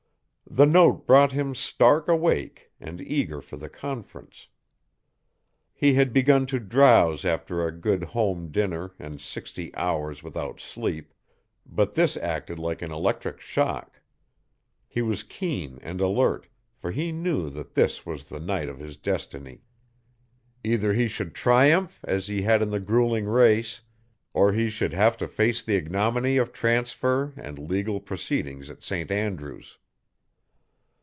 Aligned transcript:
The 0.53 0.65
note 0.65 1.07
brought 1.07 1.31
him 1.31 1.55
stark 1.55 2.09
awake 2.09 2.71
and 2.77 2.99
eager 2.99 3.39
for 3.39 3.55
the 3.55 3.69
conference. 3.69 4.47
He 5.73 5.93
had 5.93 6.11
begun 6.11 6.45
to 6.47 6.59
drowse 6.59 7.23
after 7.23 7.65
a 7.65 7.71
good 7.71 8.03
home 8.03 8.51
dinner 8.51 8.91
and 8.99 9.21
sixty 9.21 9.73
hours 9.77 10.21
without 10.23 10.59
sleep, 10.59 11.13
but 11.65 11.93
this 11.93 12.17
acted 12.17 12.59
like 12.59 12.81
an 12.81 12.91
electric 12.91 13.39
shock. 13.39 14.01
He 14.89 15.01
was 15.01 15.23
keen 15.23 15.79
and 15.81 16.01
alert, 16.01 16.47
for 16.75 16.91
he 16.91 17.13
knew 17.13 17.49
that 17.51 17.75
this 17.75 18.05
was 18.05 18.25
the 18.25 18.41
night 18.41 18.67
of 18.67 18.77
his 18.77 18.97
destiny. 18.97 19.61
Either 20.65 20.91
he 20.93 21.07
should 21.07 21.33
triumph 21.33 22.01
as 22.03 22.27
he 22.27 22.41
had 22.41 22.61
in 22.61 22.71
the 22.71 22.81
grueling 22.81 23.25
race, 23.25 23.79
or 24.33 24.51
he 24.51 24.69
should 24.69 24.91
have 24.91 25.15
to 25.15 25.29
face 25.29 25.63
the 25.63 25.75
ignominy 25.77 26.35
of 26.35 26.51
transfer 26.51 27.31
and 27.37 27.57
legal 27.69 28.01
proceedings 28.01 28.69
at 28.69 28.83
St. 28.83 29.09
Andrew's. 29.11 29.77